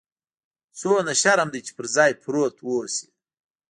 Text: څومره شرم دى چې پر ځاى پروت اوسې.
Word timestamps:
څومره 0.79 1.11
شرم 1.21 1.47
دى 1.53 1.59
چې 1.65 1.71
پر 1.77 1.85
ځاى 1.95 2.11
پروت 2.23 2.55
اوسې. 2.65 3.07